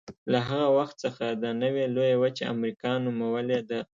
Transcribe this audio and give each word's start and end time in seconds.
له 0.31 0.39
هغه 0.49 0.67
وخت 0.77 0.95
څخه 1.05 1.25
دا 1.43 1.51
نوې 1.63 1.85
لویه 1.95 2.17
وچه 2.23 2.43
امریکا 2.53 2.91
نومولې 3.05 3.59
ده. 3.69 3.79